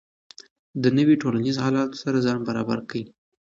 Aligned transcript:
د 0.81 0.83
نویو 0.97 1.19
ټولنیزو 1.21 1.63
حالاتو 1.65 2.01
سره 2.03 2.17
ځان 2.25 2.39
برابر 2.49 2.79
کړئ. 2.89 3.03